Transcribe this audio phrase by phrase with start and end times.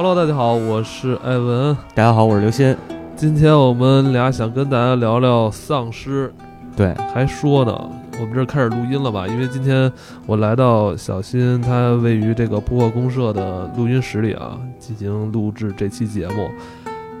[0.00, 1.76] Hello，大家好，我是艾文。
[1.92, 2.76] 大家好，我是刘鑫。
[3.16, 6.32] 今天我们俩想跟大家聊聊丧尸，
[6.76, 7.76] 对，还说呢，
[8.20, 9.26] 我们这开始录音了吧？
[9.26, 9.92] 因为今天
[10.24, 16.48] 我来到小新他位于这个破公社的录音室里啊，进行录制这期节目。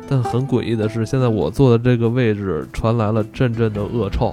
[0.08, 4.32] 但很诡异的是，现在我坐的这个位置传来了阵阵的恶臭，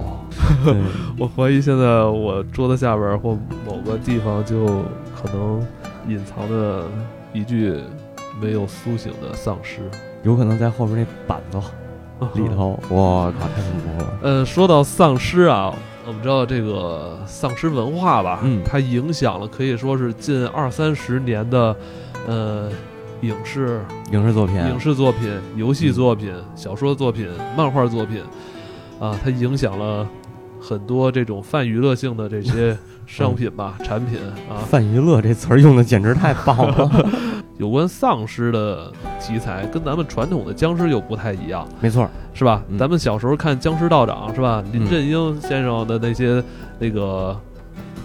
[1.18, 3.36] 我怀疑现在我桌子下边或
[3.66, 4.64] 某个地方就
[5.20, 5.60] 可能
[6.06, 6.84] 隐藏着
[7.32, 7.74] 一具
[8.40, 9.80] 没有苏醒的丧尸，
[10.22, 11.58] 有可能在后边那板子
[12.34, 12.78] 里头。
[12.88, 14.18] 我靠，太恐怖了！
[14.22, 15.74] 呃，说到丧尸啊，
[16.06, 21.76] 我们知道这个丧尸文化吧，嗯，它影响了可以说是近二三十年的，
[22.26, 22.70] 呃。
[23.22, 27.26] 影视、影视作品、影视作品、游戏作品、小说作品、
[27.56, 28.22] 漫画作品，
[29.00, 30.06] 啊，它影响了
[30.60, 32.76] 很多这种泛娱乐性的这些
[33.06, 34.18] 商品吧、 产品
[34.50, 34.60] 啊。
[34.68, 37.08] 泛娱乐这词儿用的简直太棒了。
[37.58, 41.66] 有关丧尸的题材，跟咱们传统的僵尸又不太一样。
[41.80, 42.62] 没错，是吧？
[42.78, 44.62] 咱们小时候看《僵尸道长》，是吧？
[44.72, 46.42] 林正英先生的那些
[46.78, 47.38] 那个。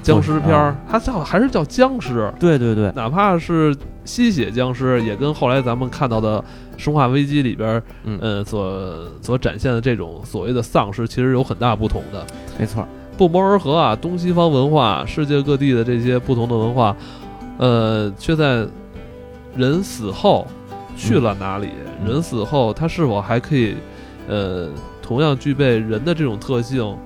[0.04, 2.34] 僵尸片儿，它叫还是叫僵尸？
[2.40, 3.72] 对对对，哪怕是
[4.04, 6.40] 吸血僵尸，也跟后来咱们看到的
[6.76, 12.26] 《生化危机》里边，嗯，所所展现的这种所谓的丧尸，其实有很大不同的。
[12.58, 12.84] 没错，
[13.16, 13.96] 不谋而合啊！
[13.96, 16.96] 东西方文化，世界各地的这些不同的文化，
[17.60, 18.66] 呃，却在
[19.56, 20.48] 人死后
[20.96, 21.70] 去了哪里？
[22.06, 23.76] 人死后，他是否还可以，
[24.28, 24.70] 呃，
[25.02, 26.98] 同样具备人的这种特性？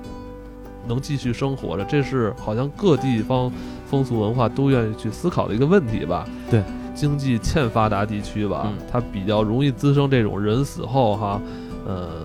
[0.88, 3.50] 能继续生活着，这是好像各地方
[3.90, 6.24] 风俗文化都愿意去思考的一个问题吧？
[6.48, 6.62] 对，
[6.94, 11.42] 经济欠发达地区吧，它比较容易滋生这种人死后哈，
[11.84, 12.24] 呃，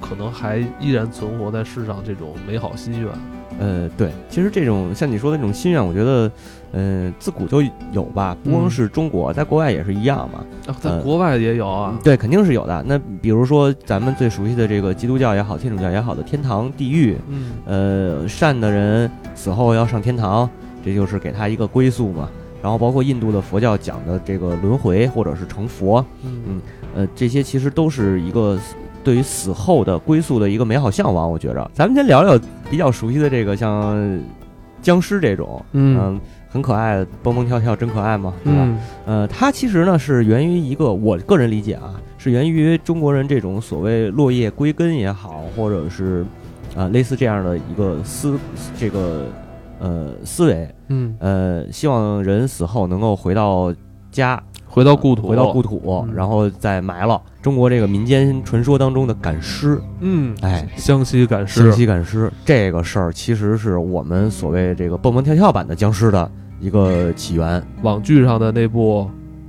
[0.00, 3.08] 可能还依然存活在世上这种美好心愿。
[3.58, 6.30] 呃，对，其实这种像你说的这种心愿，我觉得，
[6.72, 10.44] 呃，自古就有吧，不光是中国，在国外也是一样嘛。
[10.80, 11.98] 在国外也有啊。
[12.02, 12.82] 对，肯定是有的。
[12.86, 20.48] 那比如说咱们最熟悉的这个基督教也好，天主教也好的天堂、地狱，嗯，呃，善的人死后要上天堂，
[20.84, 22.28] 这就是给他一个归宿嘛。
[22.62, 26.60] 然后包括印度的佛教讲的这个轮回或者是成佛，嗯，
[26.94, 28.58] 呃，这些其实都是一个。
[29.04, 32.38] 对于死后的归宿的一个美好向往，我觉着，咱们先聊聊
[32.70, 34.20] 比较熟悉的这个，像
[34.80, 38.68] 僵尸这种，嗯，很可爱，蹦蹦跳跳，真可爱嘛，对吧？
[39.06, 46.24] 呃，它其实呢是源于一个，我个人理解啊，是源于中国人这种所谓落叶归根也好，或者是
[46.76, 48.38] 啊类似这样的一个思
[48.78, 49.26] 这个
[49.78, 53.74] 呃思维，嗯，呃，希望人死后能够回到
[54.10, 54.42] 家。
[54.72, 57.20] 回到故土，回到故土，然后再埋了。
[57.42, 67.62] 中国这个民间传说当中的赶尸，嗯，哎，湘西赶尸，湘西赶尸这个事儿，其实是我们所谓这个蹦蹦跳跳版的僵尸的一个起源。
[67.82, 69.02] 网剧上的那部《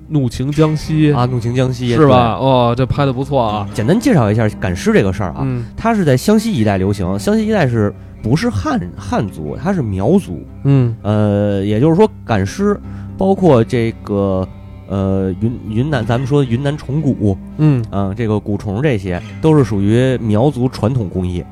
[0.10, 2.34] 怒晴江西》啊，《怒晴江西》是吧？
[2.34, 3.66] 哦，这拍的不错啊。
[3.74, 5.48] 简单介绍一下赶尸这个事儿啊，
[5.78, 7.18] 它是在湘西一带流行。
[7.18, 9.56] 湘西一带是不是汉汉族？
[9.56, 10.46] 它是苗族。
[10.66, 12.78] 嗯，呃，也就是说赶尸，
[13.18, 14.46] 包括这个。
[14.88, 21.44] 呃，云云南，咱们说云南虫谷，嗯啊，这个蛊虫这些都是属于苗族传统工艺。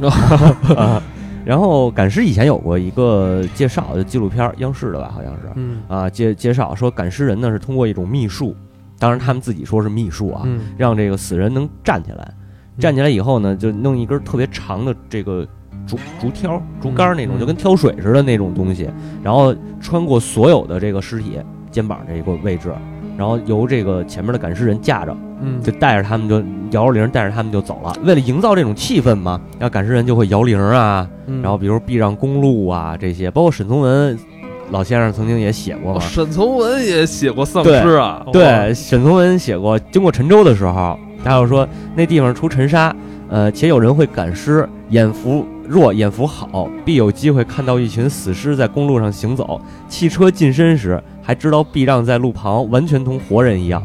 [1.44, 8.54] 然后赶尸以前有过一个介绍就纪录片，央视的吧，好像是，嗯啊介介绍说赶尸人呢是通过一种秘术，
[8.98, 10.46] 当然他们自己说是秘术啊，
[10.76, 12.34] 让这个死人能站起来，
[12.78, 15.46] 站起来以后呢，就弄一根特别长的这个
[15.86, 18.88] 竹竹挑、竹竿那种，就跟挑水似的那种东西，
[19.22, 21.38] 然后穿过所有的这个尸体。
[21.70, 22.72] 肩膀这一个位置，
[23.16, 27.92] 然后由这个前面的赶尸人架着，嗯，就带着他们就摇着铃，带着他们就走了。
[28.02, 31.08] 为了营造这种气氛嘛，然后赶尸人就会摇铃啊，
[31.42, 34.18] 然后比如避让公路啊这些，包括沈从文
[34.70, 36.00] 老先生曾经也写过嘛。
[36.00, 42.94] 沈从文也写过丧尸啊，对，沈从文写过，经过陈州的时候，他就说那地方出尘沙，
[43.28, 49.60] 呃，且有人会赶尸，眼福若眼福好，必有机会看到一群死尸在公路上行走。
[49.88, 51.00] 汽车近身时。
[51.22, 53.80] 还知道避让在路旁，完全同活人一样。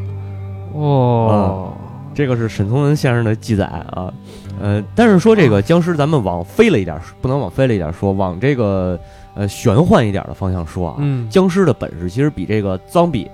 [0.72, 1.72] 哦，
[2.12, 4.12] 这个是沈从文先生的记载啊。
[4.60, 8.98] 呃，但是说这个僵尸，咱们往飞了一点，不能往飞了一点说，往这个
[9.36, 10.96] 呃玄幻一点的方向说啊。
[10.98, 13.30] 嗯，僵尸的本事其实比这个脏比，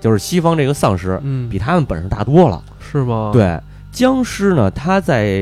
[0.00, 2.62] 就是西方这个丧尸，嗯，比他们本事大多了。
[2.78, 3.30] 是吗？
[3.32, 3.58] 对，
[3.90, 5.34] 僵尸呢，它在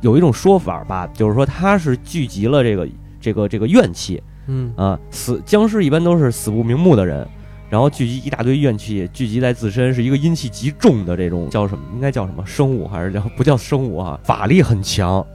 [0.00, 2.88] 有一种说法吧，就是说他是聚集了这个
[3.20, 4.22] 这个这个怨气。
[4.48, 7.26] 嗯啊，死僵尸一般都是死不瞑目的人。
[7.68, 11.82] 然后聚集一大堆怨气，聚集在自身，是一个阴气极重的这种叫什么？
[11.96, 12.86] 应该叫什么生物？
[12.86, 14.16] 还是叫不叫生物啊？
[14.22, 15.26] 法力很强，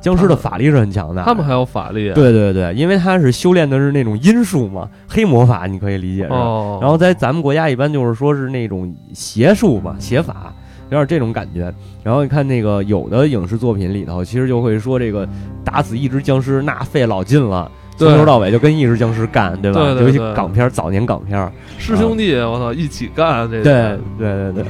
[0.00, 2.14] 僵尸的法力是很强的，他们还有法力。
[2.14, 6.32] 对对对，因为他是修炼的是那种阴术嘛，黑魔法，你可以理解是。
[6.32, 6.78] 哦。
[6.80, 10.54] 然后在咱们国家一般就是说是那种邪术嘛，邪法，
[10.90, 11.72] 有点这种感觉。
[12.02, 15.26] 然后你看那个有的影视作品里头，其实就会说这个
[15.64, 19.80] 打死一只僵尸那费老劲了，从头到尾就跟一只僵尸干，对吧？
[20.00, 23.62] 尤其港片，早年港片，师兄弟，我操，一起干这。
[23.62, 24.64] 对对对对。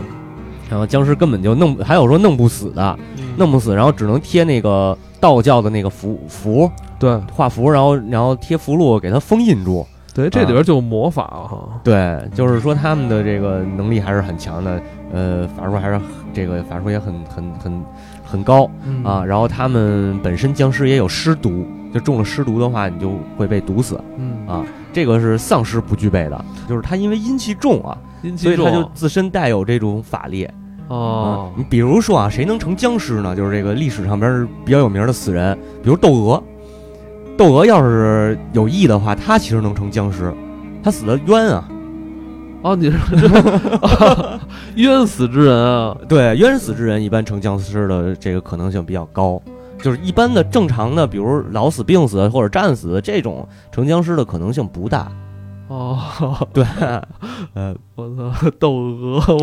[0.68, 2.96] 然后僵尸根本就弄，还有说弄不死的，
[3.36, 9.84] 弄不死，然后只能贴那个道教的那个符符，对，画符，然后然后贴符箓给它封印住。
[10.14, 11.80] 对，这里边就有魔法哈。
[11.82, 14.80] 对，就是说他们的这个能力还是很强的，
[15.12, 16.00] 呃，法术还是
[16.32, 17.84] 这个法术也很很很
[18.24, 18.70] 很高
[19.04, 19.24] 啊。
[19.24, 24.00] 然后他们本身僵尸也有尸毒，就中了尸毒的话，你就会被毒死。
[24.16, 27.96] 嗯啊，这个是丧尸不具备的，就是他因为阴气重啊，
[28.36, 30.48] 所以他就自身带有这种法力。
[30.88, 33.36] 哦，你比如说啊，谁能成僵尸呢？
[33.36, 36.42] 就是这个历史上边比较有名的死人，比如窦娥。
[37.38, 40.34] 窦娥要是有意的话，他其实能成僵尸，
[40.82, 41.68] 他死的冤啊。
[42.62, 42.98] 哦，你是
[44.76, 45.96] 冤死之人啊？
[46.08, 49.40] 对，冤死之人一般成僵尸的这个可能性比较高。
[49.82, 55.10] 就是一般的正常的，比如老死、病死或者战死这种成僵尸的可能性不大。
[55.68, 55.98] 哦，
[56.52, 56.62] 对，
[57.54, 59.20] 呃，我操，窦娥，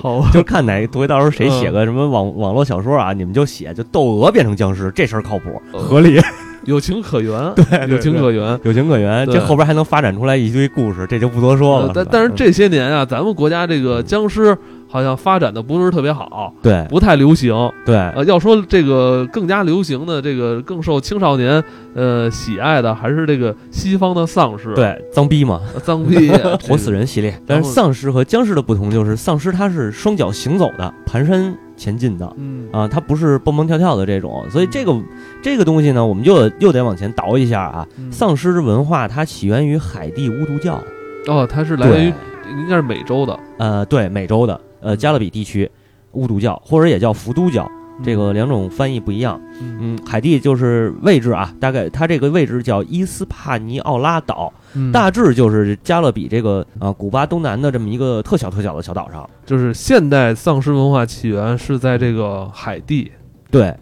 [0.00, 6.18] 好，就看哪回到时候谁写个什么网网络小说啊，你们就写，就窦娥变成僵尸，这事儿靠谱，合理，
[6.68, 11.92] 有情可原，对，有情可原，有情可原，这后边还能发展出来一堆故事，这就不多说了。
[11.94, 14.56] 但但是这些年啊，咱们国家这个僵尸。
[14.88, 17.54] 好像发展的不是特别好，对，不太流行，
[17.84, 17.96] 对。
[17.96, 21.62] 呃，要说这个更加流行的，这个更受青少年
[21.94, 26.30] 呃喜爱的，还是这个西方的丧尸，对，脏逼嘛，脏逼，
[26.66, 27.38] 活死人系列。
[27.46, 32.68] 但是丧尸和僵尸的不同就是，丧尸它是双脚行走的，蹒跚前进的，嗯。
[32.72, 34.44] 啊，它不是蹦蹦跳跳的这种。
[34.50, 34.94] 所以这个
[35.42, 37.86] 这个东西呢，我们就又得往前倒一下啊。
[38.10, 40.80] 丧尸文化它起源于海地巫毒教，
[41.26, 42.12] 哦，它是来源于
[42.48, 44.60] 应该是美洲的，呃，对，美洲的。
[44.86, 45.68] 呃，加勒比地区，
[46.12, 47.68] 巫毒教或者也叫伏都教，
[48.04, 49.40] 这个两种翻译不一样。
[49.60, 54.52] 嗯，海地就是位置啊，大概它这个位置叫伊斯帕尼奥拉岛，
[54.92, 59.28] 大致就是加勒比这个啊古巴东南的这么一个特小特小的小岛上。
[59.44, 63.10] 就是现代丧尸文化起源是在这个海地，
[63.50, 63.74] 对，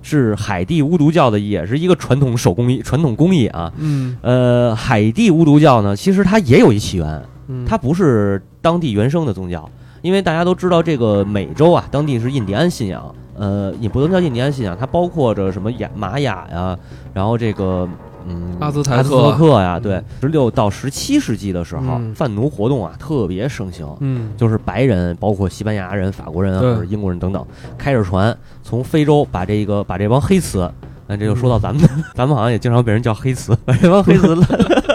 [0.00, 3.72] 是海地巫毒教的，也是一个传统手工艺、传统工艺啊。
[3.78, 7.20] 嗯，呃，海地巫毒教呢，其实它也有一起源，
[7.66, 9.68] 它不是当地原生的宗教。
[10.06, 16.78] 因为大家都知道，这个美洲啊，当地是印第安信仰，呃，也不能叫印第安信仰，它包括着什么雅玛雅呀，
[17.12, 17.88] 然后这个
[18.28, 27.44] 嗯，阿兹特克呀，对，十六到十七世纪的时候，贩奴活动啊特别盛行，嗯，就是白人，包括西班牙人、法国人或者英国人等等，
[27.76, 30.70] 开着船从非洲把这个把这帮黑瓷，
[31.08, 34.46] 那这就说到咱们， 咱们好像也经常被人叫黑瓷，把这帮黑瓷拉，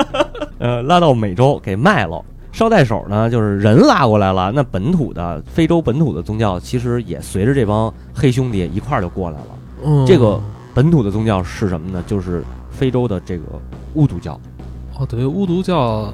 [0.60, 2.24] 呃，拉到美洲给卖了。
[2.52, 9.48] 捎带手呢，就是人拉过来了，那本土的非洲本土的宗教其实也随着这帮黑兄弟一块儿就过来了。
[9.86, 10.40] 嗯，这个
[10.74, 12.04] 本土的宗教是什么呢？
[12.06, 13.46] 就是非洲的这个
[13.94, 14.40] 巫毒教。
[15.00, 16.14] 哦，等于巫毒教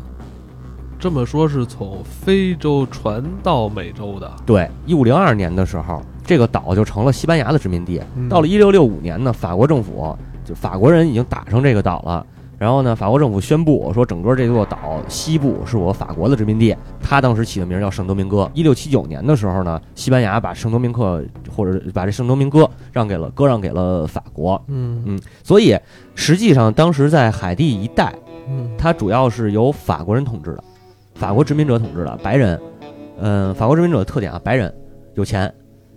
[0.99, 4.31] 这么说，是从非洲传到美洲的。
[4.45, 8.01] 对，一五零二年的时候，这个岛就成了西班牙的殖民地。
[8.29, 10.15] 到了一六六五年呢，法国政府
[10.45, 12.25] 就法国人已经打上这个岛了。
[12.57, 16.75] 然后呢，法国政府宣布说，整个这座岛西部是我法国的殖民地。
[16.99, 18.49] 他当时起的名叫圣多明哥。
[18.53, 21.23] 一六七九年的时候呢，西班牙把圣多明克
[21.55, 24.59] 或者把这圣多明哥让给了割让给了法国。
[24.69, 25.77] 嗯嗯，所以
[26.15, 28.11] 实际上当时在海地一带，
[28.49, 30.63] 嗯，它主要是由法国人统治的，
[31.13, 32.59] 法国殖民者统治的白人。
[33.19, 34.73] 嗯，法国殖民者的特点啊，白人
[35.13, 35.53] 有钱，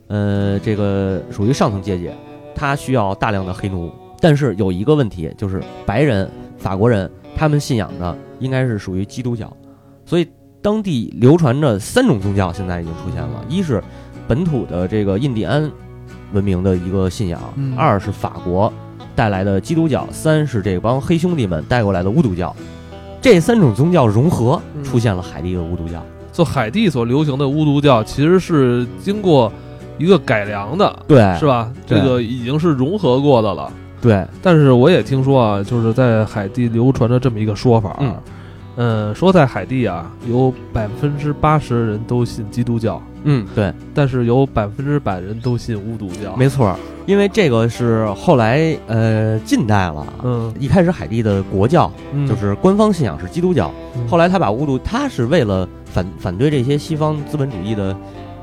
[0.09, 2.11] 呃，这个属于上层阶级，
[2.55, 3.91] 他需要大量的黑奴。
[4.21, 6.31] 但是有一个问题，就是白人。
[6.61, 9.51] 法国人他们信仰的应该是属于基督教，
[10.05, 10.29] 所以
[10.63, 13.83] 当地流传着三种宗教，现在已经出现了：一是
[14.29, 15.69] 本土的这个印第安
[16.33, 17.41] 文明的一个信仰，
[17.77, 18.73] 二是法国
[19.17, 22.55] 带来的基督教，三是这帮黑兄弟们带过来的巫毒教。
[23.23, 26.05] 这三种宗教融合，出现了海地的巫毒教。
[26.33, 29.53] 就海地所流行的巫毒教，其实是经过
[29.99, 31.71] 一个改良的，对，是吧？
[31.87, 33.71] 这个已经是融合过的了。
[34.01, 38.17] 对，但是我也听说啊，就是在海地流传着这么一个说法，嗯，
[38.77, 51.93] 嗯，说在海地啊，有百分之八十的人都信基督教，嗯，对，但是有百分之百人都信巫毒教，没错，因为这个是后来呃近代了，嗯，一开始海地的国教
[52.27, 53.71] 就是官方信仰是基督教，
[54.09, 57.95] 后来他把巫毒，他是为了反反对这些西方资本主义的。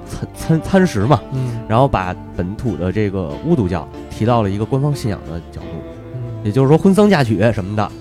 [0.07, 5.67] 参参参食嘛，嗯，然后把本土的这个巫毒教提到了一个官方信仰的角度，
[6.13, 7.91] 嗯也就是说婚丧嫁娶什么的，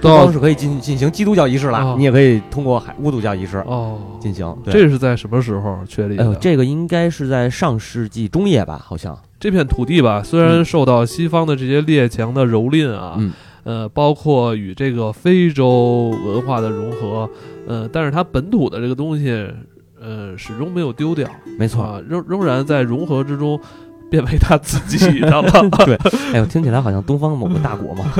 [0.00, 4.56] 不都是可以进进行基督教仪式了，哦你也可以通过海巫毒教仪式哦，进行。
[4.64, 6.34] 对这是在什么时候确立的？
[6.36, 9.18] 这个应该是在上世纪中叶吧，好像。
[9.38, 13.32] 这片土地吧，虽然受到西方的这些列强的蹂躏啊，嗯
[13.64, 17.28] 呃，包括与这个非洲文化的融合，
[17.66, 19.46] 呃，但是它本土的这个东西，
[20.06, 21.82] 呃，始终没有丢掉，没错。
[21.82, 23.58] 啊，仍仍然在融合之中
[24.08, 25.42] 变为他自己的了，
[25.84, 25.96] 对，
[26.32, 28.04] 哎呦，听起来好像东方某个大国嘛。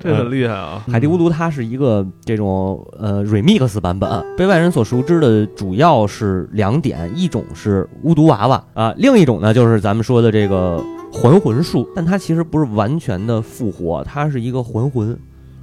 [0.00, 0.82] 这很厉害啊！
[0.90, 10.82] 海地巫毒它是一个这种呃 remix 版本，被外人所熟知的主要是两点，一种是巫毒娃娃啊，另一种呢就是咱们说的这个
[11.12, 15.16] 还魂术，但它其实不是完全的复活，它是一个还魂，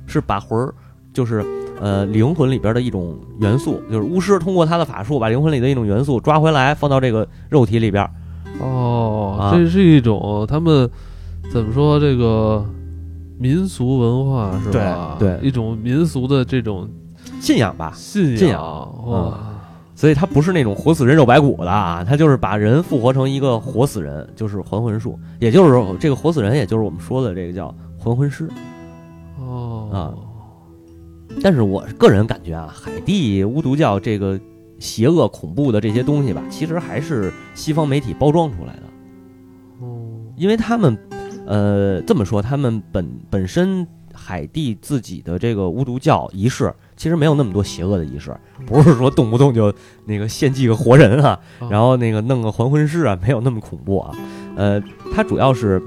[0.05, 0.73] 是把魂儿，
[1.11, 1.43] 就是
[1.79, 8.07] 呃灵魂里边的一种元素，就是巫师通过他的法术把灵魂里的一种元素抓回来，放到这个肉体里边。
[8.61, 10.89] 哦，啊这是一种他们
[11.51, 12.65] 怎么说这个
[13.37, 15.15] 民俗文化是吧？
[15.17, 16.89] 对对一种民俗的这种
[17.39, 18.61] 信仰吧，信信仰
[19.07, 19.39] 哇。
[19.95, 28.49] 所以他不是那种活死人肉白骨的啊，他就是把人复活成一个活死人，就是还魂术，也就是说这个活死人，也就是我们说的这个叫还魂师。
[29.37, 30.15] 哦啊
[31.41, 34.39] 但是我个人感觉啊，海地巫毒教这个
[34.79, 38.83] 邪恶恐怖的这些东西吧，其实还是西方媒体包装出来的，
[39.81, 40.09] 哦。
[40.35, 40.97] 因为他们，
[41.45, 49.73] 呃，这么说，他们本本身海地自己的这个巫毒教仪式，其实没有那么多邪恶的仪式，不是说动不动就
[50.05, 54.15] 那个献祭个活人啊，然后那个弄个还魂师啊，没有那么恐怖啊。
[54.55, 54.81] 呃，
[55.13, 55.81] 它主要是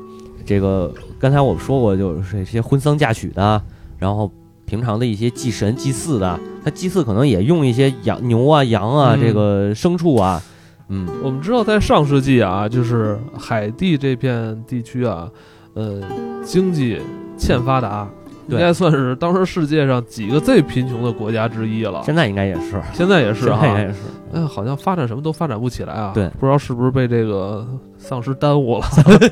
[0.45, 3.63] 这个刚才我们说过，就是这些婚丧嫁娶的，
[3.99, 4.31] 然后
[4.73, 10.41] 平常的一些祭神祭祀的，他祭祀可能也用一些羊牛啊、羊啊、嗯这个牲畜啊，
[10.89, 15.29] 嗯我们知道，在上世纪啊，就是海地这片地区啊，
[15.75, 16.01] 呃，
[16.43, 16.99] 经济
[17.37, 18.09] 欠发达，
[18.49, 22.01] 应该算是当时世界上几个最贫穷的国家之一了。
[22.03, 23.99] 现在应该也是，现在也是啊现在应，该也是，
[24.33, 26.13] 哎，好像发展什么都发展不起来啊。
[26.15, 27.67] 对不知道是不是被这个
[27.99, 28.87] 丧尸耽误了。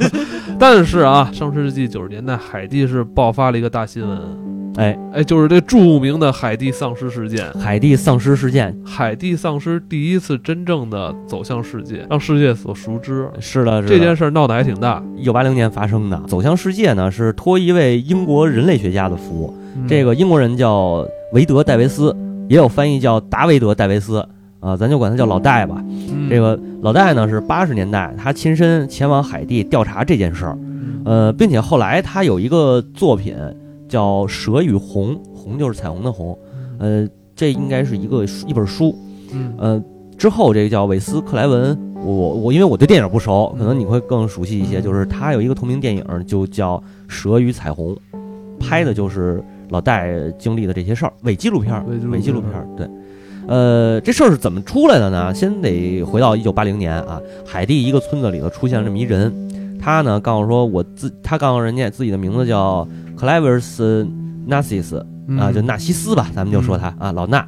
[0.60, 4.20] 但是啊，上世纪九十年代，海地是爆发了一个大新闻，
[4.76, 7.44] 哎，哎，就是这著名的海地丧尸事件。
[7.54, 8.74] 海地丧尸事件。
[8.84, 13.28] 海地丧尸第一次真正的走向世界，让世界所熟知。
[13.40, 15.02] 是的，这件事儿闹得还挺大。
[15.16, 19.86] 一九八零年发生的，走向世界呢是托一位英国人类学家的福，嗯。
[19.88, 22.16] 这个英国人叫维德戴维斯，
[22.48, 24.24] 也有翻译叫达维德戴维斯。
[24.60, 25.82] 啊，咱就管他叫老戴吧。
[25.86, 26.28] 嗯。
[26.30, 31.02] 这个老戴呢是八十年代他亲身前往海地调查这件事儿，嗯。
[31.04, 33.34] 呃，并且后来他有一个作品
[33.90, 36.38] 叫《蛇与红》，红就是彩虹的红，
[36.78, 37.06] 呃，
[37.36, 38.96] 这应该是一个一本书，
[39.32, 39.84] 嗯呃，
[40.16, 46.78] 之后这个叫韦斯克莱文，我我我因为我对电影不熟，可能你会更熟悉一些，就是他有一个同名电影就叫
[47.08, 47.94] 《蛇与彩虹》，
[48.58, 52.88] 拍的就是老戴经历的这些事儿，伪纪录片儿，伪纪录片对。
[53.48, 55.34] 呃，这事儿是怎么出来的呢？
[55.34, 59.32] 先得回到一九八零年啊，海地一个村子里头出现了这么一人，
[59.80, 64.06] 他呢告诉说我自，他告诉人家自己的名字叫 Clavers
[64.48, 65.38] Narcis，嗯。
[65.38, 67.46] 啊，就纳西斯吧，咱们就说他啊，老纳。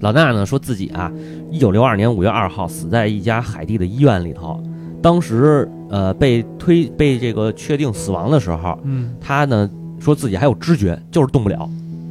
[0.00, 1.10] 老纳呢说自己啊，
[1.50, 4.62] 一九六二年五月二号死在一家海地的医院里头。
[5.00, 9.14] 当时呃被推被这个确定死亡的时候，嗯。
[9.20, 9.68] 他呢
[10.00, 11.68] 说自己还有知觉，就是动不了，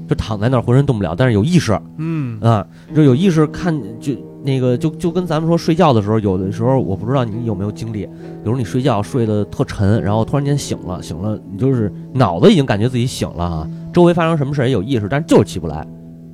[0.09, 1.79] 就躺在那儿浑身动不了，但是有意识。
[1.97, 2.39] 嗯。
[2.41, 2.65] 啊，
[2.95, 4.13] 就有意识看就
[4.47, 15.85] 那个就就跟咱们说睡觉的时候，有的时候我不知道你有没有经历，比如你睡觉睡得特沉，然后突然间醒了，醒了你就是脑子已经感觉自己醒了啊，周围发生什么事也有意识，但是就是起不来。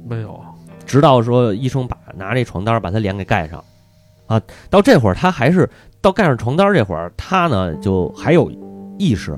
[0.08, 0.40] 没有。
[0.86, 3.64] 直到说医生把拿这床单把他脸给盖上，
[4.28, 4.40] 啊，
[4.70, 5.68] 到这会儿他还是
[6.00, 8.52] 到盖上床单这会儿，他呢就还有
[9.00, 9.36] 意识，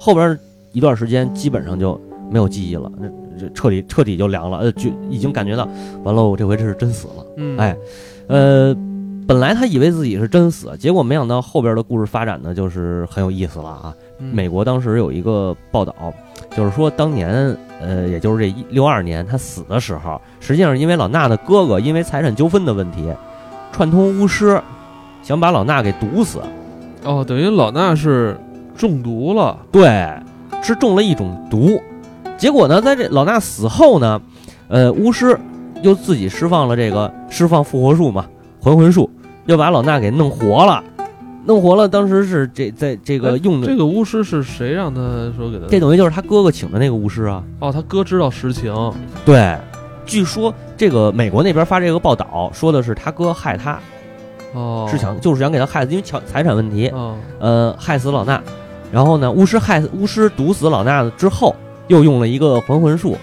[0.00, 0.36] 后边
[0.72, 2.90] 一段时间基本上就没有记忆了，
[3.54, 5.68] 彻底彻底就凉了，呃，就已经感觉到
[6.02, 7.76] 完了，我这回这是真死了，嗯哎，
[8.26, 8.76] 呃，
[9.26, 13.94] 本来他以为自己是真死，结果没想到后边的故事发展呢，就是很有意思了啊。
[14.18, 15.94] 嗯美国当时有一个报道，
[16.54, 23.08] 就是说当年，呃，也就是这一六二年他死的时候，实际上是因为老衲的哥哥因为财产纠纷的问题，
[23.72, 24.60] 串通巫师，
[25.22, 26.38] 想把老衲给毒死。
[27.04, 28.36] 哦，等于老衲是
[28.76, 29.58] 中毒了。
[29.72, 30.12] 对，
[30.62, 31.80] 是中了一种毒。
[32.40, 34.18] 结果呢，在这老衲死后呢，
[34.68, 35.38] 呃，巫师
[35.82, 38.24] 又自己释放了这个释放复活术嘛，
[38.62, 39.10] 还魂术，
[39.44, 40.82] 又把老衲给弄活了。
[41.44, 45.00] 弄活了，当时是这在这个哎用的，这个巫师是谁让他
[45.36, 45.66] 说给他？
[45.68, 47.44] 这等于就是他哥哥请的那个巫师啊。
[47.58, 48.74] 哦，他哥知道实情。
[49.26, 49.54] 对，
[50.06, 53.78] 据说这个美国那边发这个报道说的是他哥害他，
[54.54, 58.40] 哦，是想就是想给他害死，因为财财产问题，哦呃，害死老衲。
[58.90, 61.54] 然后呢，巫师害巫师毒死老衲之后，
[61.90, 63.16] 又用了一个还魂术，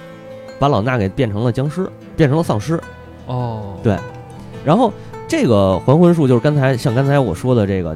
[0.59, 2.77] 把老衲给变成了僵尸，变成了丧尸。
[3.25, 3.97] 哦，对
[4.65, 4.91] 然后
[5.25, 7.95] 这个还魂术就是刚才像刚才我说的这个，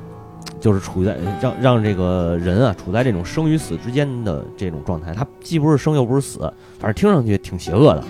[0.61, 6.39] 就是处在让让这个人啊处在这种生与死之间的这种状态，他既不是生又不是死，
[6.79, 8.03] 反正听上去挺邪恶的。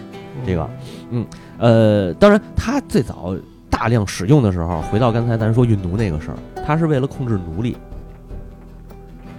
[0.46, 0.70] 这个
[1.10, 1.26] 嗯
[1.58, 3.36] 呃，当然他最早
[3.72, 7.76] 大量使用的时候，回到刚才咱说运奴那个事儿，他是为了控制奴隶，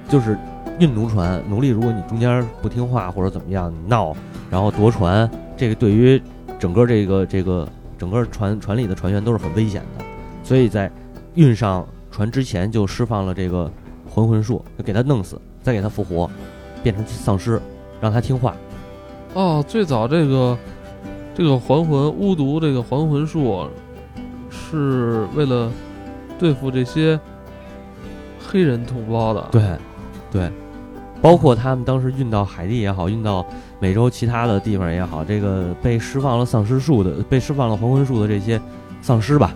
[0.09, 0.37] 就是
[0.83, 4.12] 运奴船，奴隶如果你中间不听话或者怎么样你闹，
[4.51, 6.21] 然后夺船，这个对于
[6.59, 10.05] 整个这个这个整个船船里的船员都是很危险的，
[10.43, 10.91] 所以在
[11.35, 13.71] 运上船之前就释放了这个
[14.11, 16.29] 还魂术，就给他弄死，再给他复活，
[16.83, 17.62] 变成丧尸，
[18.01, 18.57] 让他听话。
[19.35, 20.59] 哦，最早这个
[21.33, 23.69] 这个还魂巫毒这个还魂术，
[24.51, 25.71] 是为了
[26.41, 27.21] 对付这些
[28.45, 29.62] 黑人同胞的。，对，
[30.33, 30.51] 对，
[31.23, 33.47] 包括他们当时运到海地也好，运到
[33.79, 38.61] 美洲其他的地方也好，这个被释放了丧尸术的，被释放了黄昏术的这些
[39.00, 39.55] 丧尸吧，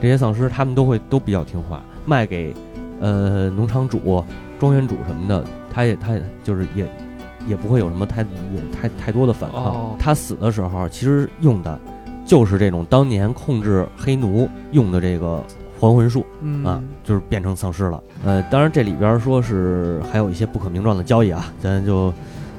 [0.00, 2.54] 这些丧尸他们都会都比较听话，卖给
[3.00, 4.22] 呃农场主、
[4.60, 5.42] 庄园主什么的，
[5.72, 6.86] 他也他也就是也
[7.48, 9.64] 也不会有什么太太太多的反抗。
[9.64, 11.80] 哦他死的时候，其实用的
[12.26, 15.42] 就是这种当年控制黑奴用的这个
[15.78, 16.24] 还魂术。
[16.40, 18.02] 嗯啊，就是变成丧尸了。
[18.24, 22.12] 呃，当然这里边说是还有一些不可名状的交易啊，咱就，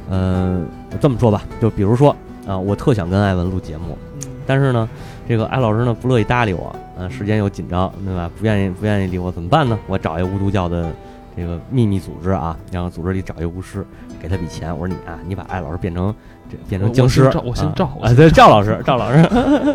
[0.09, 0.63] 呃，
[0.99, 2.15] 这么说吧，就比如说
[2.47, 4.87] 啊，我特想跟艾文录节目，嗯但是呢，
[5.27, 8.31] 这个艾老师呢不乐意搭理我，啊，时间又紧张，对吧？
[8.37, 9.77] 不愿意不愿意理我，怎么办呢？
[9.87, 10.89] 我找一个巫毒教的
[11.35, 13.85] 这个秘密组织啊，然后组织里找一个巫师，
[14.21, 16.36] 给他笔钱，我说你啊，你把艾老师变成这
[16.69, 19.23] 变成僵尸，我姓赵我姓啊赵我啊，对，赵老师，赵老师，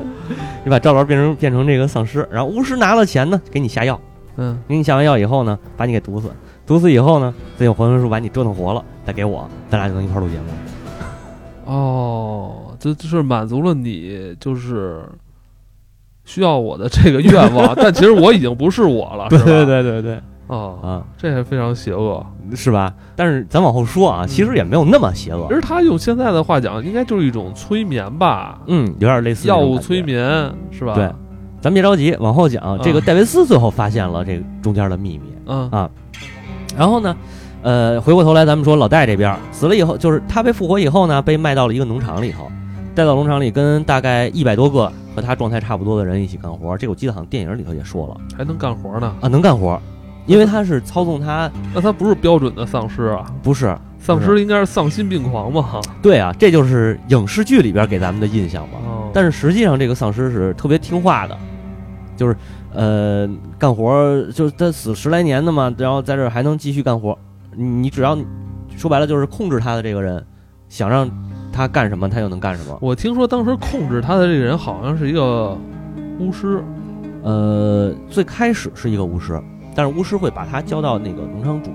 [0.64, 4.00] 你把赵老师变成变成这个丧尸，然后巫师拿了钱呢，给你下药。
[4.36, 6.32] 嗯，给你下完药以后呢，把你给毒死，
[6.66, 11.70] 毒死以后呢，再用还魂术把你折腾活了，再给我，咱俩就能一块儿录节目。
[11.70, 15.02] 哦，这就是满足了你就是
[16.24, 19.44] 需要我的这个愿望， 但其实我已经不是我了，是吧？
[19.44, 20.18] 对对对，
[20.52, 22.24] 哦，啊，这还非常邪恶。
[22.54, 22.92] 是吧？
[23.16, 30.02] 但是咱往后说啊，其实也没有那么邪恶其，实他用现在的话讲，应该就是一种催眠吧，嗯，有点类似药物催。
[30.02, 30.94] 眠是吧？
[30.94, 31.10] 对，
[31.60, 32.78] 咱别着急，往后讲。
[32.82, 35.88] 这个嗯戴维斯最后发现了这个中间的秘密，嗯啊
[36.76, 37.16] 然后呢，
[37.62, 42.50] 呃，回过头来咱们说老戴这边死了以后，就是他被复活以后呢，被卖到了一个农场里头，
[42.94, 46.76] 带到农场里跟大概一百多个和他状态差不多的人一起干活。
[46.76, 49.14] 这个我记得好像电影里头也说了还能干活呢。
[49.20, 49.80] 啊，能干活，
[50.26, 55.80] 因为他是操纵他，那他不是标准的丧尸啊，不是丧尸应该是丧心病狂嘛。
[56.00, 58.78] 对啊，这就是影视剧里边给咱们的印象嘛。
[58.84, 61.36] 哦，但是实际上这个丧尸是特别听话的，
[62.16, 62.36] 就是
[62.72, 67.18] 呃干活就是他死十来年的嘛，然后在这儿还能继续干活。
[67.56, 68.16] 你你只要
[68.76, 70.24] 说白了就是控制他的这个人，
[70.68, 71.10] 想让
[71.52, 72.78] 他干什么他就能干什么。
[72.80, 75.56] 我听说当时控制他的这个人好像是一个
[76.18, 76.62] 巫师。
[77.24, 79.40] 呃，最开始是一个巫师，
[79.74, 81.70] 但是巫师会把他交到那个农场主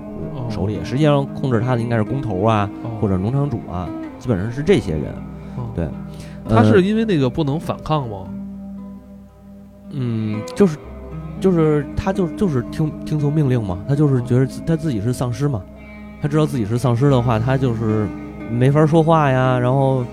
[0.48, 5.12] 手里，实际上控制他的应该是工头啊哦或者农场主啊，基本上是这些人。
[5.56, 5.88] 哦对
[6.48, 8.26] 他呃是因为那个不能反抗吗？
[9.90, 10.78] 嗯，就是，
[11.40, 15.62] 就是他就就是听听从命令嘛，他就是觉得他自己是丧尸嘛，
[16.22, 18.06] 他知道自己是丧尸的话，他就是
[18.50, 20.04] 没法说话呀，然后，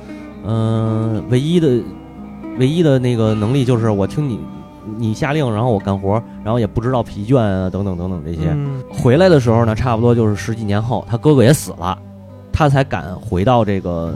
[0.46, 1.82] 嗯、唯一的
[2.58, 4.40] 唯一的那个能力就是我听你
[4.98, 8.50] 你下令，然后我干活，然后也不知道疲倦啊等等等等这些。
[8.52, 11.98] 嗯回来的时候呢，差不多就是十几年后，他哥哥也死了，
[12.52, 14.14] 他才敢回到这个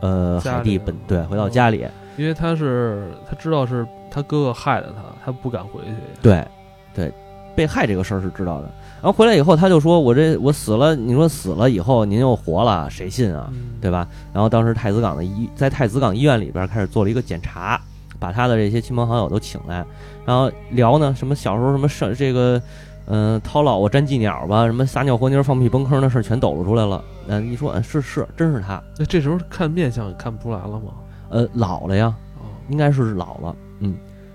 [0.00, 1.86] 呃海地本对回到家里。
[2.16, 5.90] 因为他是他知道是他哥哥害的他，他不敢回去。
[6.22, 6.46] 对，
[6.94, 7.12] 对，
[7.56, 8.70] 被害这个事儿是知道的。
[9.02, 13.48] 然后回来以后，他就说：“我这我死了，你说死了以后您又活了，谁信啊？
[13.52, 17.80] 嗯对吧？”然后当时太子港的医在太子港医院里边开始做了一个检查，
[18.18, 19.84] 把他的这些亲朋好友都请来，
[20.24, 22.60] 然后聊呢，什么小时候什么事这个，
[23.06, 27.04] 嗯、掏老婆粘鸡鸟吧，什么撒尿和泥放屁崩坑的事儿全抖露出来了。
[27.26, 30.92] 嗯、一说，嗯，是是，真是他，那这时候看面相也看不出来了吗？
[31.30, 33.94] 呃，老了呀，哦，应该是老了，嗯，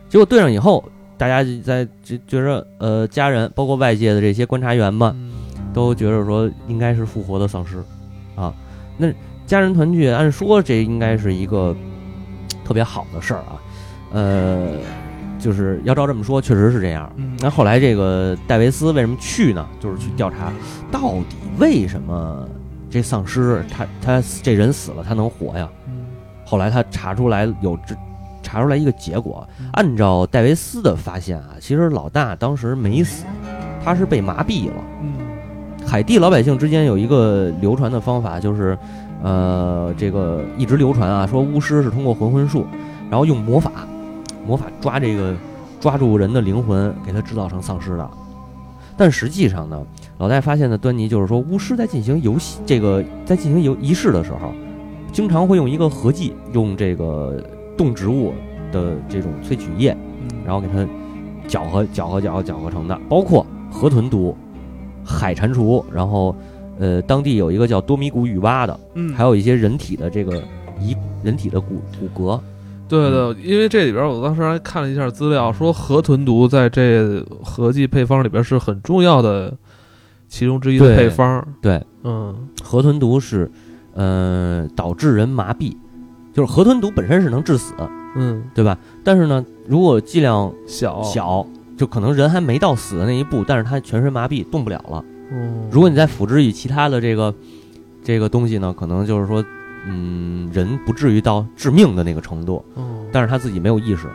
[0.10, 0.84] 结果对上以后，
[1.18, 5.30] 大家就在觉觉着，呃，家人包括外界的这些观察员们，嗯。
[5.72, 7.78] 都觉着说应该是复活的丧尸，
[8.36, 8.52] 啊，
[8.98, 9.08] 那
[9.46, 11.76] 家人团聚，按说这应该是一个
[12.66, 13.62] 特别好的事儿啊，
[14.12, 14.72] 呃，
[15.38, 17.12] 就是要照这么说，确实是这样。
[17.18, 19.66] 嗯那后来这个戴维斯为什么去呢？
[19.80, 20.52] 就是去调查
[20.92, 22.48] 到底为什么
[22.90, 25.70] 这丧尸他他这人死了他能活呀？
[25.88, 26.06] 嗯
[26.46, 27.96] 后来他查出来有这
[28.42, 33.26] 查出来一个结果，嗯按照戴维斯的发现啊，其实老大当时没死，
[33.84, 34.76] 他是被麻痹了。
[35.02, 35.14] 嗯
[35.88, 38.78] 海地老百姓之间有一个流传的方法，就是，
[39.24, 42.68] 呃，这个一直流传啊，说巫师是通过魂魂术，
[43.10, 43.72] 然后用魔法，
[44.50, 45.36] 魔法抓这个
[45.80, 48.10] 抓住人的灵魂，给他制造成丧尸的。
[48.98, 49.86] 但实际上呢，
[50.18, 54.52] 老戴发现的端倪就是说，巫师在进行游戏这个在进行游仪式的时候，
[55.14, 57.40] 经常会用一个合剂，用这个
[57.78, 58.34] 动植物
[58.72, 60.84] 的这种萃取液，嗯，然后给它
[61.48, 64.36] 搅和搅和搅和搅和成的，包括河豚毒、
[65.06, 66.36] 海蟾蜍，然后
[66.80, 70.42] 呃，当地有一个叫多米古雨蛙的，嗯还有一些人体的这个
[70.82, 71.76] 遗人体的骨
[72.14, 72.40] 骨骼，
[72.90, 79.56] 对对，因为这里边我当时还看了一下资料，说河豚毒在这合剂配方里边是很重要的
[80.28, 81.48] 其中之一的配方。
[81.62, 83.50] 对，嗯河豚毒是
[83.94, 85.76] 呃导致人麻痹，
[86.34, 87.74] 就是河豚毒本身是能致死，
[88.16, 88.78] 嗯，对吧？
[89.04, 91.46] 但是呢，如果剂量小小，
[91.78, 95.06] 就可能人还没到死的那一步，但是他全身麻痹动不了了。
[95.32, 97.34] 嗯，如果你再辅之以其他的这个
[98.04, 99.44] 这个东西呢，可能就是说，
[99.88, 104.08] 嗯，人不至于到致命的那个程度，嗯但是他自己没有意识。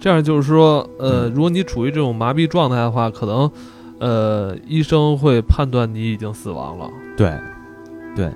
[0.00, 3.50] 这样就是说，呃，嗯如果你处于这种麻痹状态的话，可能
[3.98, 6.90] 呃医生会判断你已经死亡了。
[7.16, 7.32] 对，
[8.14, 8.30] 对，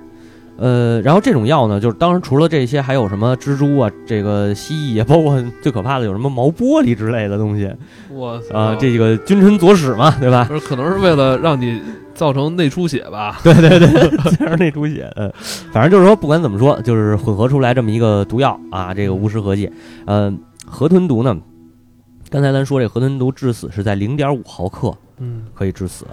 [0.59, 7.71] 呃，然后这种药呢，就是当然除了这些，还有什么蜘蛛啊，这个蜥蜴啊，包括最可怕的有什么毛玻璃之类的东西
[8.09, 10.43] 我操啊、这个君臣佐使嘛，对吧？
[10.45, 11.81] 不是可能是为了让你
[12.13, 13.39] 造成内出血吧？
[13.43, 13.87] 对 对对，
[14.35, 15.31] 加上内出血，呃，
[15.71, 19.71] 反正就是说，不管怎么说，就是混合出来这么一个毒药啊，这个巫师合剂，
[20.05, 20.33] 呃，
[20.65, 21.37] 河豚毒呢，
[22.29, 26.05] 刚才咱说这河豚毒致死是在零点五毫克嗯可以致死，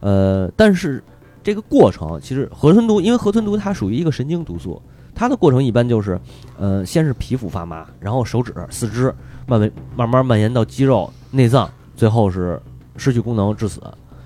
[0.00, 1.02] 呃，但是
[1.42, 4.80] 这个过程其实河豚毒，因为河豚毒它属于一个神经毒素，
[5.14, 6.18] 它的过程一般就是，
[6.58, 9.12] 呃，先是皮肤发麻，然后手指、四肢
[9.46, 12.60] 慢慢慢慢蔓延到肌肉、内脏，最后是
[12.96, 13.80] 失去功能致死。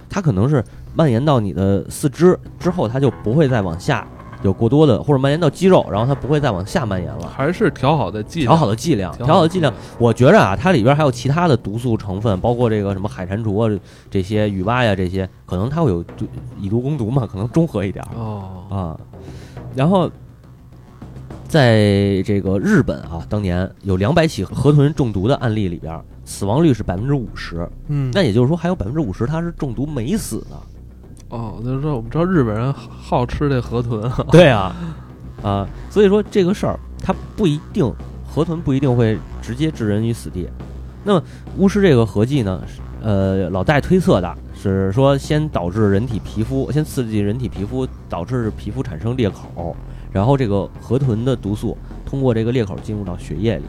[0.08, 4.06] 它可能是蔓延到你的四肢之后，它就不会再往下
[4.46, 7.26] 有过多的，或者蔓延到肌肉，然后它不会再往下蔓延了。
[7.28, 16.26] 还是调好的剂量，调好的剂量，调调好的剂量，我觉着啊，它里边还有其他的毒素成分，包括这个什么海蟾蜍啊，这些雨蛙呀，这些可能它会有毒
[16.60, 19.00] 以毒攻毒嘛，可能中和一点哦，啊。
[19.74, 20.08] 然后，
[21.48, 30.56] 在这个日本啊，当年有两百起河豚中毒的案例里边，死亡率是百分之五十，嗯，那也就是说还有百分之五十它是中毒没死的。
[31.28, 34.74] 哦，就是说我们知道日本人好吃这河豚， 对啊，
[35.42, 37.92] 啊，所以说这个事儿它不一定
[38.24, 40.48] 河豚不一定会直接置人于死地。
[41.02, 41.22] 那么
[41.56, 42.62] 巫师这个合计呢，
[43.02, 49.76] 呃，老戴推测的是说先导致人体皮肤，先刺激人体皮肤，导致皮肤产生裂口，
[50.12, 53.64] 然后这个河豚的毒素通过这个裂口进入到血液里，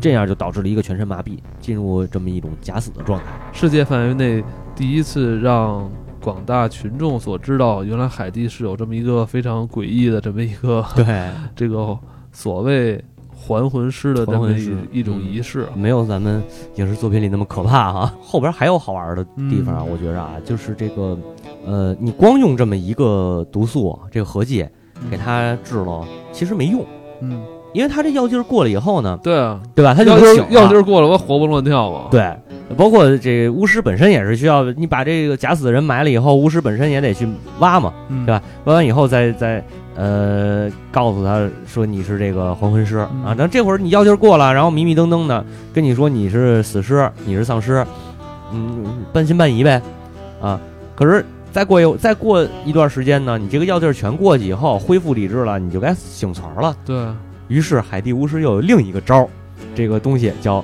[0.00, 3.26] 这样就导致了一个全身麻痹，进入这么一种假死的状态。
[3.52, 5.90] 世界范围内第一次让
[6.28, 11.96] 广大群众所知道，原来海地是有这么一个非常诡异的这么一个对， 这个
[12.32, 13.02] 所谓
[13.34, 14.50] 还魂师的这么
[14.92, 15.24] 一种嗯。
[15.32, 15.66] 仪式。
[15.74, 16.42] 没有咱们
[16.74, 18.12] 影视作品里那么可怕哈。
[18.20, 19.90] 后边还有好玩的地方啊，嗯。
[19.90, 21.18] 我觉着啊，就是这个，
[21.64, 24.68] 呃，你光用这么一个毒素，这个合剂
[25.10, 26.84] 给它治了，其实没用，
[27.22, 29.94] 嗯，因为他这药劲儿过了以后呢，对啊，对吧？
[29.94, 32.36] 他就药劲儿药劲儿过了，我活蹦乱跳嘛。，对，
[32.76, 37.26] 包括这巫师本身也是需要你把这个假死的人埋了以后，巫师本身也得去
[37.60, 38.42] 挖嘛，嗯、对吧？
[38.64, 43.06] 挖完以后再再呃告诉他说你是这个黄昏师。
[43.12, 43.24] 嗯。
[43.24, 47.84] 啊，那这会儿你药劲儿过了，然后迷迷瞪瞪的跟你说你是死尸，你是丧尸，
[48.52, 49.80] 嗯，半信半疑呗，
[50.40, 50.60] 啊，
[50.94, 56.76] 可是再过一再过一段时间呢，你这个药劲儿全过去以后，恢复理智了，你就该醒词儿了。
[56.84, 57.06] 对，
[57.48, 59.28] 于是海地巫师又有另一个招儿，
[59.74, 60.62] 这个东西叫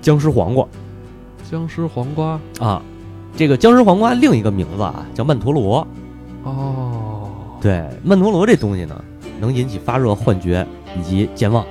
[0.00, 0.66] 僵尸黄瓜
[1.50, 2.38] 僵尸黄瓜。
[2.60, 2.82] 啊。
[3.36, 5.86] 这个僵尸黄瓜另一个名字啊叫曼陀罗。
[6.42, 9.04] 哦，对，曼陀罗这东西呢，
[9.38, 10.66] 能引起发热、幻觉
[10.98, 11.64] 以及健忘。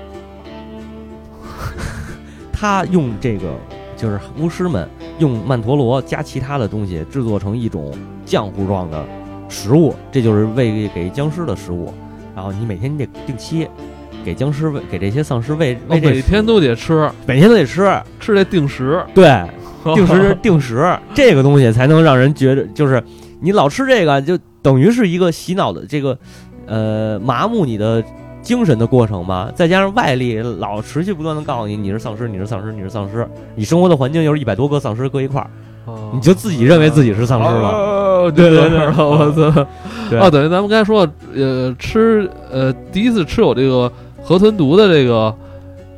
[2.54, 3.54] 他用这个
[3.98, 4.88] 就是巫师们
[5.18, 7.94] 用曼陀罗加其他的东西制作成一种
[8.26, 9.06] 浆糊状的
[9.50, 11.94] 食物，这就是喂给僵尸的食物。
[12.36, 13.68] 然后你每天你得定期
[14.24, 19.04] 给僵尸喂，给这些丧尸喂喂这每天都得吃，每天都得吃，吃这定时。
[19.14, 19.44] 对，
[19.96, 23.02] 定时定时，这个东西才能让人觉得，就是
[23.42, 26.18] 你老吃这个，就等于是一个洗脑的这个，
[26.66, 28.04] 呃，麻木你的
[28.42, 29.50] 精神的过程嘛。
[29.56, 35.50] 再加上外力老持续不断的告诉你你是丧尸，你是丧尸，你是丧尸，你生活的环境又是一百多个丧尸搁一块儿，
[35.86, 37.70] 哦你就自己认为自己是丧尸了。
[37.70, 39.68] 哦，对对对， 我操！
[40.10, 45.34] 对啊，等于咱们刚才说，呃，吃呃第一次吃有这个河豚毒的这个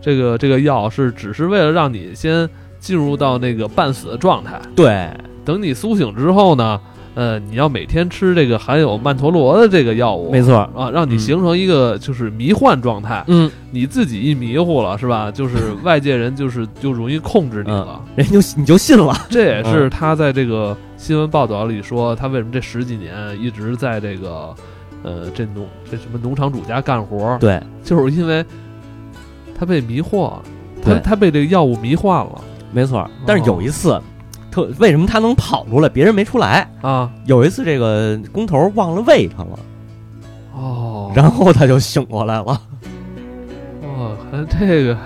[0.01, 2.47] 这个这个药是只是为了让你先
[2.81, 5.07] 进入到那个半死的状态，对，
[5.45, 6.81] 等你苏醒之后呢，
[7.13, 15.29] 呃，你要每天吃这个含有曼陀罗的这个药物，没错，啊，让你形成一个就是迷幻状态，嗯，你自己一迷糊了是吧？
[15.29, 19.15] 就是外界人就是就容易控制你了，人就你就信了。
[19.29, 24.55] 这也是他在这个新闻报道里说，他为什么这十几年一直在这个
[25.03, 28.43] 呃这农这什么农场主家干活，对，就是因为
[29.57, 30.33] 他被迷惑，
[30.83, 33.09] 他他被这个药物迷幻了没错。
[33.25, 34.01] 但是有一次，
[34.49, 36.69] 特为什么他能跑出来，别人没出来？
[36.81, 39.59] 啊，有一次这个工头忘了喂他了，
[40.53, 42.61] 哦，然后他就醒过来了。
[43.83, 44.97] 哦，还这个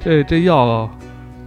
[0.00, 0.88] 这这药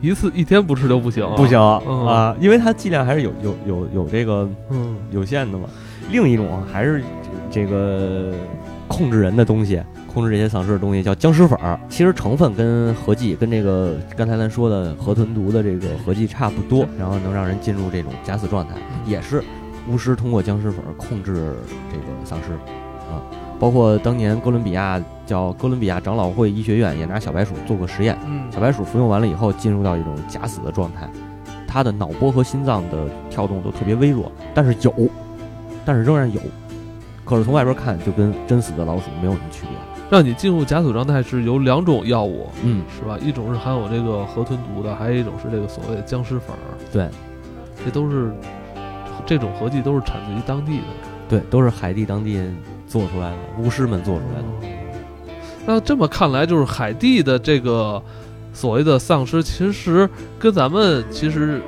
[0.02, 5.68] 一次一天不吃就不行，不行嗯啊，因为它剂量还是有有有有这个嗯有限的嘛。
[6.12, 7.04] 另一种还是
[7.52, 8.32] 这个
[8.88, 11.80] 控制人的东西，控制这些丧尸的东西叫僵尸粉儿。
[11.90, 19.44] 其实成分跟合剂跟这个刚才咱说的河豚毒的这个合剂差不多，然后能让人进入这种假死状态，也是
[19.90, 21.56] 巫师通过僵尸粉儿控制
[21.92, 22.54] 这个丧尸
[23.12, 23.22] 啊。
[23.60, 28.18] 包括当年哥伦比亚叫哥伦比亚长老会医学院也拿小白鼠做过实验。
[28.26, 31.10] 嗯小白鼠服用完了以后，进入到一种假死的状态，
[31.68, 34.94] 它的脑波和心脏的跳动都特别微弱，但是有，
[35.84, 36.40] 但是仍然有。
[37.28, 39.72] 可是从外边看，就跟真死的老鼠没有什么区别。
[40.10, 43.18] 让你进入假死状态是有两种药物，嗯，是吧？
[43.22, 46.64] 一种是含有这个河豚毒的，还有一种是这个所谓的僵尸粉儿。
[46.94, 47.10] 对，
[47.84, 48.32] 这都是
[49.26, 50.84] 这种合剂都是产自于当地的。
[51.28, 52.42] 对，都是海地当地
[52.88, 54.48] 做出来的，巫师们做出来的。
[54.48, 54.74] 哦
[55.70, 58.02] 那这么看来，就是海地的这个
[58.54, 60.10] 所谓的丧尸，其实
[60.40, 61.62] 跟咱们其实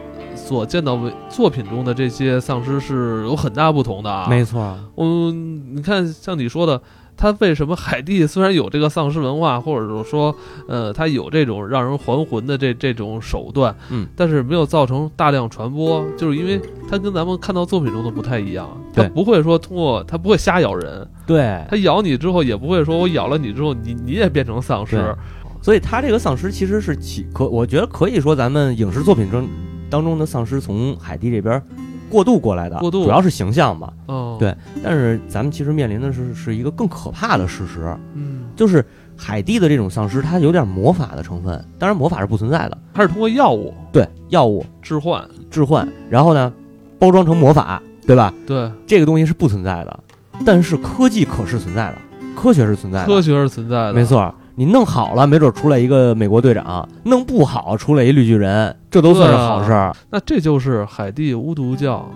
[0.47, 4.27] 所见到的作品中的这些丧尸是有很大不同的啊。
[4.29, 6.81] 没错，嗯，你看，像你说的，
[7.15, 10.33] 他为什么海地虽然有这个丧尸文化，或者说，
[10.67, 25.15] 呃，他有这种让人还魂的这这种手段，嗯，但是没有造成大量传播，就是因为它跟咱们看到作品中的不太一样，它不会说通过，它不会瞎咬人，对，它咬你之后也不会说我咬了你之后，你你也变成丧尸，
[25.61, 29.45] 所以他这个丧尸其实是起可，我觉得可以说咱们影视作品中
[29.89, 31.61] 当中的丧尸从海地这边
[32.09, 33.91] 过渡过来的，过渡主要是形象嘛。
[34.07, 38.83] 哦，对但是咱们其实面临的是是一个更可怕的事实，嗯，就是
[39.15, 41.63] 海地的这种丧尸，它有点魔法的成分。
[41.77, 46.51] 当然，魔法是不存在的，它是通过药物对，药物置换，置换，然后呢，
[46.97, 48.33] 包装成魔法，对吧？
[48.47, 49.99] 对，这个东西是不存在的，
[50.45, 51.97] 但是科技可是存在的，
[52.35, 54.03] 科学是存在的，科学是存在的，没。
[54.03, 54.33] 错。
[54.59, 59.95] 你弄好了，没准出来一个美国队长；弄不好，出来一绿巨人，这都算是好事儿。
[60.09, 62.11] 那这就是海地巫毒教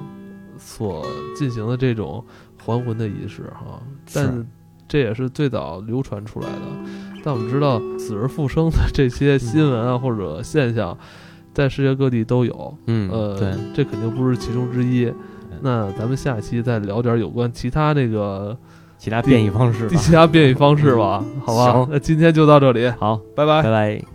[0.58, 1.06] 所
[1.38, 2.21] 进行的这种
[2.58, 3.82] 还魂的仪式哈，
[4.13, 4.45] 但
[4.89, 6.91] 这也是最早流传出来的。
[7.23, 10.97] 但我们知道死而复生的这些新闻啊、或者现象，
[11.53, 12.77] 在世界各地都有。
[12.88, 15.10] 嗯，呃，对，这肯定不是其中之一。
[15.62, 18.58] 那咱们下期再聊点有关其他那个
[19.04, 19.96] 其他变异方式吧。
[20.00, 21.88] 其他变异方式吧， 好吧行？
[21.92, 23.70] 那今天就到这里，好，拜拜拜。
[23.70, 24.12] 拜。